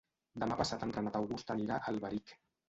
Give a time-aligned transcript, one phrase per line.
[0.43, 2.35] Demà passat en Renat August anirà a Alberic.